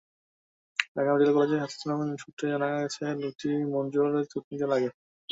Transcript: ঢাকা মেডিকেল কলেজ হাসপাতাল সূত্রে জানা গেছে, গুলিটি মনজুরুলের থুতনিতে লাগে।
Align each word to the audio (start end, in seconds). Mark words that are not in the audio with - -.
ঢাকা 0.89 1.09
মেডিকেল 1.11 1.33
কলেজ 1.35 1.51
হাসপাতাল 1.55 2.21
সূত্রে 2.21 2.45
জানা 2.51 2.67
গেছে, 2.75 3.03
গুলিটি 3.11 3.49
মনজুরুলের 3.73 4.25
থুতনিতে 4.31 4.65
লাগে। 4.71 4.89